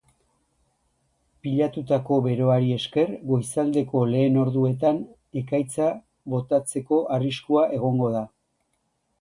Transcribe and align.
Pilatutako 1.47 2.17
beroari 2.27 2.71
esker, 2.77 3.11
goizaldeko 3.33 4.03
lehen 4.13 4.39
orduetan 4.45 4.99
ekaitzak 5.43 6.03
botatzeko 6.37 7.03
arriskua 7.19 7.69
egongo 7.81 8.11
da. 8.17 8.29